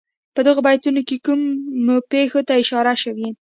په 0.35 0.39
دغو 0.47 0.61
بیتونو 0.67 1.01
کې 1.07 1.17
کومو 1.25 1.95
پېښو 2.11 2.39
ته 2.47 2.53
اشاره 2.61 2.93
شوې. 3.03 3.29